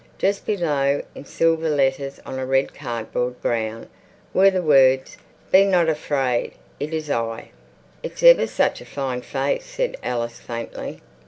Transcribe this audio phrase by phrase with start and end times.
[0.17, 3.87] Just below, in silver letters on a red cardboard ground,
[4.33, 5.17] were the words,
[5.51, 7.51] "Be not afraid, it is I."
[8.01, 11.01] "It's ever such a fine face," said Alice faintly.